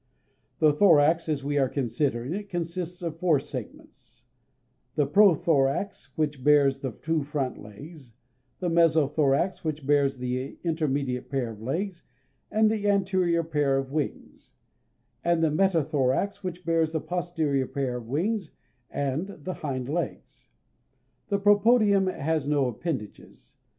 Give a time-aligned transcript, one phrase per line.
[0.57, 4.25] The thorax, as we are considering it, consists of four segments
[4.95, 8.13] the prothorax (_b_^1), which bears the two front legs;
[8.59, 12.01] the mesothorax (_b_^2), which bears the intermediate pair of legs
[12.49, 14.53] and the anterior pair of wings;
[15.23, 18.49] and the metathorax (_b_^3), which bears the posterior pair of wings
[18.89, 20.47] and the hind legs.
[21.27, 23.53] The propodeum has no appendages.